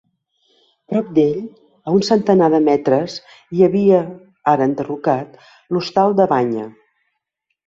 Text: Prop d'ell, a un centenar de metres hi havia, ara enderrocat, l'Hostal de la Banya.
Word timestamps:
Prop 0.93 1.09
d'ell, 1.17 1.43
a 1.89 1.93
un 1.97 2.01
centenar 2.07 2.47
de 2.53 2.61
metres 2.69 3.19
hi 3.19 3.61
havia, 3.67 4.01
ara 4.55 4.67
enderrocat, 4.71 5.37
l'Hostal 5.77 6.19
de 6.23 6.27
la 6.27 6.31
Banya. 6.35 6.67